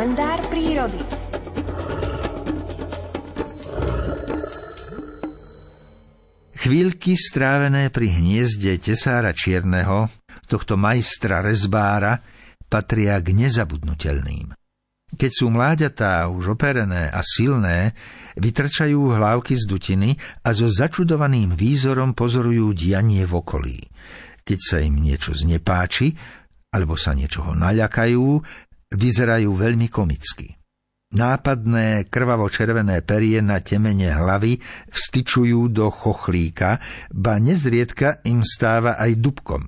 kalendár 0.00 0.40
prírody. 0.48 0.96
Chvíľky 6.56 7.20
strávené 7.20 7.92
pri 7.92 8.08
hniezde 8.08 8.80
tesára 8.80 9.36
čierneho, 9.36 10.08
tohto 10.48 10.80
majstra 10.80 11.44
rezbára, 11.44 12.16
patria 12.64 13.20
k 13.20 13.44
nezabudnutelným. 13.44 14.56
Keď 15.20 15.30
sú 15.36 15.52
mláďatá 15.52 16.32
už 16.32 16.56
operené 16.56 17.12
a 17.12 17.20
silné, 17.20 17.92
vytrčajú 18.40 19.20
hlavky 19.20 19.52
z 19.52 19.68
dutiny 19.68 20.16
a 20.40 20.56
so 20.56 20.72
začudovaným 20.72 21.52
výzorom 21.52 22.16
pozorujú 22.16 22.72
dianie 22.72 23.28
v 23.28 23.36
okolí. 23.36 23.84
Keď 24.48 24.58
sa 24.64 24.80
im 24.80 24.96
niečo 24.96 25.36
znepáči, 25.36 26.16
alebo 26.72 26.96
sa 26.96 27.12
niečoho 27.12 27.52
naľakajú, 27.52 28.24
vyzerajú 28.94 29.50
veľmi 29.54 29.88
komicky. 29.90 30.60
Nápadné 31.10 32.06
krvavo-červené 32.06 33.02
perie 33.02 33.42
na 33.42 33.58
temene 33.58 34.14
hlavy 34.14 34.62
vstyčujú 34.94 35.66
do 35.74 35.90
chochlíka, 35.90 36.78
ba 37.10 37.42
nezriedka 37.42 38.22
im 38.30 38.46
stáva 38.46 38.94
aj 38.94 39.18
dubkom. 39.18 39.66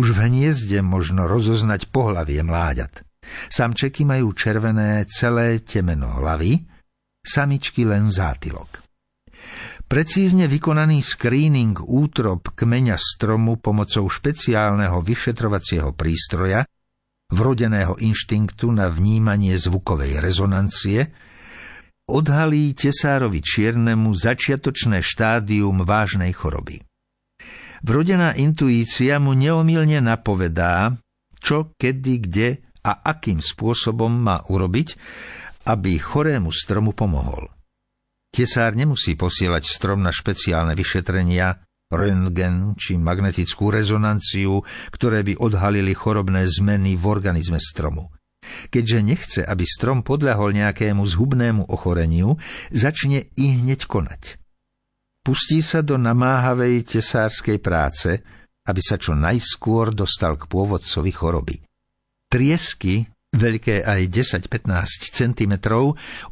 Už 0.00 0.16
v 0.16 0.32
hniezde 0.32 0.80
možno 0.80 1.28
rozoznať 1.28 1.92
pohlavie 1.92 2.40
mláďat. 2.40 3.04
Samčeky 3.52 4.08
majú 4.08 4.32
červené 4.32 5.04
celé 5.12 5.60
temeno 5.60 6.08
hlavy, 6.08 6.64
samičky 7.20 7.84
len 7.84 8.08
zátylok. 8.08 8.80
Precízne 9.84 10.48
vykonaný 10.48 11.04
screening 11.04 11.76
útrop 11.84 12.56
kmeňa 12.56 12.96
stromu 12.96 13.60
pomocou 13.60 14.08
špeciálneho 14.08 15.04
vyšetrovacieho 15.04 15.92
prístroja 15.92 16.64
vrodeného 17.32 17.96
inštinktu 17.96 18.68
na 18.70 18.92
vnímanie 18.92 19.56
zvukovej 19.56 20.20
rezonancie, 20.20 21.08
odhalí 22.12 22.76
tesárovi 22.76 23.40
čiernemu 23.40 24.12
začiatočné 24.12 25.00
štádium 25.00 25.82
vážnej 25.82 26.30
choroby. 26.36 26.84
Vrodená 27.82 28.38
intuícia 28.38 29.18
mu 29.18 29.34
neomilne 29.34 29.98
napovedá, 29.98 30.94
čo, 31.42 31.74
kedy, 31.74 32.14
kde 32.22 32.48
a 32.86 33.02
akým 33.10 33.42
spôsobom 33.42 34.12
má 34.12 34.44
urobiť, 34.46 34.94
aby 35.66 35.98
chorému 35.98 36.54
stromu 36.54 36.94
pomohol. 36.94 37.50
Tesár 38.32 38.78
nemusí 38.78 39.18
posielať 39.18 39.66
strom 39.66 40.00
na 40.00 40.14
špeciálne 40.14 40.72
vyšetrenia, 40.78 41.58
röntgen 41.92 42.74
či 42.74 42.96
magnetickú 42.96 43.68
rezonanciu, 43.68 44.64
ktoré 44.90 45.20
by 45.22 45.38
odhalili 45.38 45.92
chorobné 45.92 46.48
zmeny 46.48 46.96
v 46.96 47.04
organizme 47.04 47.60
stromu. 47.60 48.08
Keďže 48.72 48.98
nechce, 49.06 49.40
aby 49.46 49.62
strom 49.62 50.02
podľahol 50.02 50.56
nejakému 50.56 51.04
zhubnému 51.04 51.70
ochoreniu, 51.70 52.40
začne 52.74 53.30
i 53.38 53.46
hneď 53.54 53.86
konať. 53.86 54.42
Pustí 55.22 55.62
sa 55.62 55.86
do 55.86 55.94
namáhavej 55.94 56.82
tesárskej 56.82 57.62
práce, 57.62 58.18
aby 58.66 58.82
sa 58.82 58.98
čo 58.98 59.14
najskôr 59.14 59.94
dostal 59.94 60.34
k 60.34 60.50
pôvodcovi 60.50 61.12
choroby. 61.14 61.56
Triesky, 62.26 63.06
veľké 63.30 63.86
aj 63.86 64.00
10-15 64.10 65.14
cm, 65.14 65.54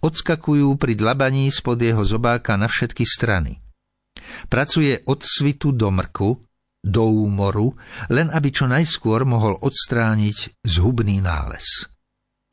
odskakujú 0.02 0.74
pri 0.74 0.98
dlabaní 0.98 1.54
spod 1.54 1.78
jeho 1.78 2.02
zobáka 2.02 2.58
na 2.58 2.66
všetky 2.66 3.06
strany– 3.06 3.62
Pracuje 4.50 5.00
od 5.06 5.20
svitu 5.22 5.70
do 5.70 5.90
mrku, 5.90 6.30
do 6.80 7.04
úmoru, 7.06 7.76
len 8.08 8.32
aby 8.32 8.48
čo 8.48 8.64
najskôr 8.64 9.28
mohol 9.28 9.56
odstrániť 9.60 10.64
zhubný 10.64 11.20
nález. 11.20 11.90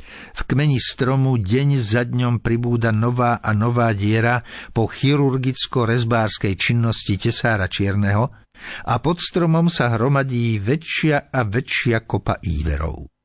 V 0.08 0.41
kmeni 0.47 0.80
stromu 0.80 1.35
deň 1.35 1.69
za 1.83 2.08
dňom 2.08 2.39
pribúda 2.39 2.95
nová 2.95 3.44
a 3.44 3.51
nová 3.51 3.91
diera 3.91 4.40
po 4.72 4.88
chirurgicko-rezbárskej 4.88 6.56
činnosti 6.56 7.19
tesára 7.19 7.68
čierneho 7.68 8.31
a 8.88 8.94
pod 9.03 9.19
stromom 9.19 9.68
sa 9.68 9.91
hromadí 9.91 10.57
väčšia 10.63 11.28
a 11.28 11.44
väčšia 11.44 12.07
kopa 12.07 12.39
íverov. 12.39 13.16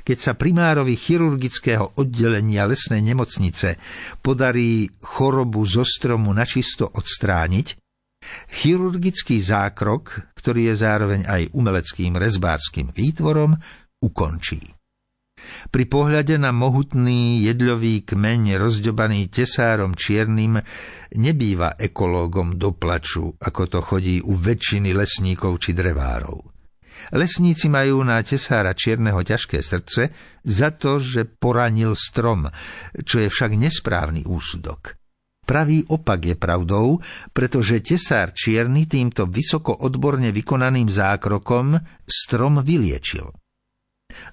Keď 0.00 0.18
sa 0.18 0.32
primárovi 0.34 0.96
chirurgického 0.96 2.00
oddelenia 2.00 2.64
lesnej 2.64 3.04
nemocnice 3.04 3.76
podarí 4.24 4.88
chorobu 5.00 5.62
zo 5.68 5.84
stromu 5.84 6.32
načisto 6.32 6.88
odstrániť, 6.88 7.76
chirurgický 8.52 9.40
zákrok, 9.40 10.34
ktorý 10.36 10.72
je 10.72 10.74
zároveň 10.76 11.20
aj 11.24 11.42
umeleckým 11.56 12.16
rezbárským 12.20 12.92
výtvorom, 12.92 13.56
ukončí. 14.04 14.60
Pri 15.72 15.88
pohľade 15.88 16.36
na 16.36 16.52
mohutný 16.52 17.40
jedľový 17.48 18.04
kmeň 18.04 18.60
rozďobaný 18.60 19.32
tesárom 19.32 19.96
čiernym 19.96 20.60
nebýva 21.16 21.80
ekológom 21.80 22.60
do 22.60 22.76
plaču, 22.76 23.32
ako 23.40 23.62
to 23.64 23.80
chodí 23.80 24.20
u 24.20 24.36
väčšiny 24.36 24.92
lesníkov 24.92 25.64
či 25.64 25.72
drevárov. 25.72 26.49
Lesníci 27.10 27.72
majú 27.72 28.04
na 28.04 28.20
tesára 28.20 28.76
čierneho 28.76 29.20
ťažké 29.24 29.64
srdce 29.64 30.12
za 30.44 30.68
to, 30.76 31.00
že 31.00 31.24
poranil 31.26 31.96
strom, 31.96 32.48
čo 33.02 33.24
je 33.24 33.28
však 33.32 33.56
nesprávny 33.56 34.28
úsudok. 34.28 35.00
Pravý 35.50 35.82
opak 35.90 36.30
je 36.30 36.36
pravdou, 36.38 37.02
pretože 37.34 37.82
tesár 37.82 38.30
čierny 38.30 38.86
týmto 38.86 39.26
vysoko 39.26 39.74
odborne 39.82 40.30
vykonaným 40.30 40.86
zákrokom 40.86 41.74
strom 42.06 42.62
vyliečil. 42.62 43.34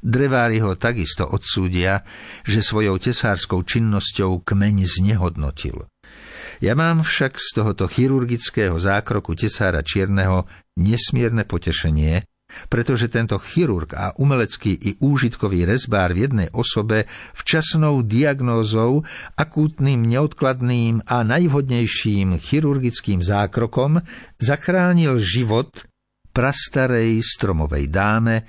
Drevári 0.02 0.62
ho 0.62 0.78
takisto 0.78 1.26
odsúdia, 1.26 2.06
že 2.46 2.62
svojou 2.62 3.02
tesárskou 3.02 3.66
činnosťou 3.66 4.46
kmeň 4.46 4.76
znehodnotil. 4.86 5.90
Ja 6.62 6.74
mám 6.74 7.06
však 7.06 7.38
z 7.38 7.48
tohoto 7.54 7.86
chirurgického 7.86 8.78
zákroku 8.78 9.38
tesára 9.38 9.86
čierneho 9.86 10.50
nesmierne 10.78 11.46
potešenie, 11.46 12.26
pretože 12.66 13.08
tento 13.08 13.38
chirurg 13.38 13.94
a 13.94 14.18
umelecký 14.18 14.74
i 14.74 14.92
úžitkový 14.98 15.70
rezbár 15.70 16.18
v 16.18 16.26
jednej 16.26 16.50
osobe 16.52 17.06
včasnou 17.38 18.02
diagnózou, 18.02 19.06
akútnym, 19.38 20.02
neodkladným 20.10 21.06
a 21.06 21.22
najvhodnejším 21.22 22.42
chirurgickým 22.42 23.22
zákrokom 23.22 24.02
zachránil 24.42 25.22
život 25.22 25.86
prastarej 26.34 27.26
stromovej 27.26 27.90
dáme 27.90 28.46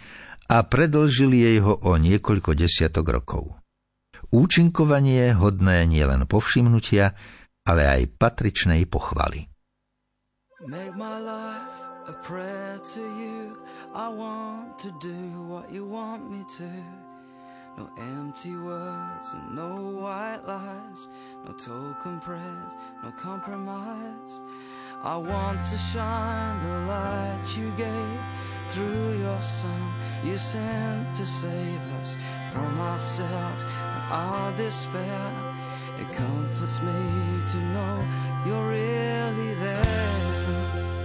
a 0.48 0.64
predlžil 0.64 1.32
jej 1.32 1.58
ho 1.60 1.76
o 1.76 1.96
niekoľko 1.96 2.52
desiatok 2.52 3.06
rokov. 3.08 3.56
Účinkovanie 4.28 5.32
hodné 5.36 5.88
nielen 5.88 6.28
povšimnutia, 6.28 7.16
ale 7.64 7.82
aj 7.84 8.02
patričnej 8.16 8.84
pochvaly. 8.88 9.48
Make 10.68 10.96
my 10.96 11.22
life 11.22 11.87
a 12.08 12.12
prayer 12.12 12.80
to 12.94 13.00
you 13.00 13.58
I 13.94 14.08
want 14.08 14.78
to 14.78 14.90
do 14.92 15.42
what 15.42 15.70
you 15.70 15.84
want 15.84 16.30
me 16.30 16.42
to. 16.56 16.70
No 17.76 17.88
empty 17.98 18.56
words 18.56 19.28
and 19.34 19.54
no 19.54 20.00
white 20.00 20.40
lies, 20.46 21.08
no 21.44 21.52
token 21.52 22.18
prayers, 22.20 22.72
no 23.04 23.10
compromise. 23.12 24.40
I 25.02 25.16
want 25.16 25.60
to 25.70 25.76
shine 25.76 26.62
the 26.64 26.78
light 26.92 27.44
you 27.56 27.70
gave 27.76 28.20
through 28.70 29.18
your 29.18 29.40
Son. 29.42 29.92
You 30.24 30.36
sent 30.38 31.14
to 31.14 31.26
save 31.26 31.82
us 32.00 32.16
from 32.52 32.80
ourselves 32.80 33.64
and 33.64 34.12
our 34.12 34.52
despair. 34.56 35.32
It 36.00 36.08
comforts 36.14 36.80
me 36.80 37.00
to 37.52 37.56
know 37.74 38.04
you're 38.46 38.68
really 38.68 39.54
there. 39.54 40.97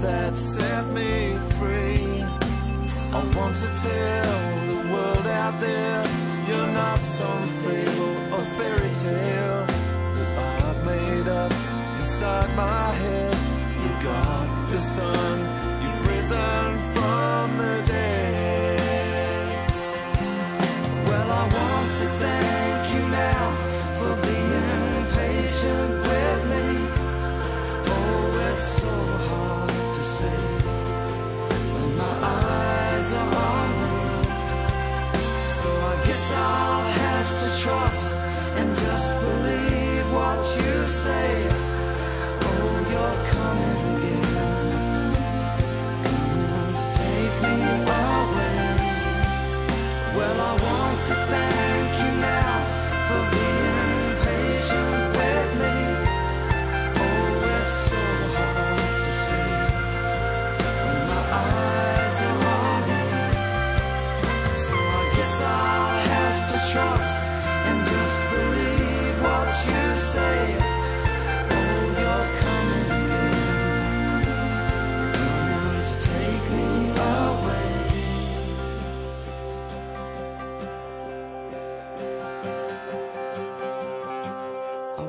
that 0.00 0.36
set 0.36 0.86
me 0.88 1.36
free. 1.58 2.22
I 3.12 3.32
want 3.36 3.56
to 3.56 3.68
tell 3.82 4.38
the 4.66 4.92
world 4.92 5.26
out 5.26 5.60
there, 5.60 6.04
you're 6.46 6.72
not 6.72 6.98
so 7.00 7.26
free. 7.62 8.27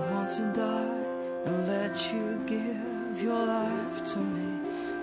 want 0.07 0.30
to 0.40 0.46
die 0.56 0.96
and 1.46 1.57
let 1.68 1.96
you 2.12 2.40
give 2.48 3.16
your 3.19 3.44
life 3.44 3.98
to 4.13 4.19
me 4.19 4.48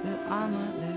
that 0.05 0.21
I 0.33 0.43
might 0.49 0.77
live. 0.81 0.97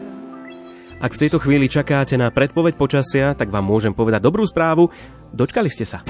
Ak 1.00 1.16
v 1.16 1.22
tejto 1.28 1.40
chvíli 1.40 1.72
čakáte 1.72 2.20
na 2.20 2.28
predpoveď 2.28 2.76
počasia, 2.76 3.32
tak 3.32 3.48
vám 3.48 3.64
môžem 3.64 3.96
povedať 3.96 4.20
dobrú 4.20 4.44
správu. 4.44 4.92
Dočkali 5.32 5.72
ste 5.72 5.88
sa. 5.88 6.04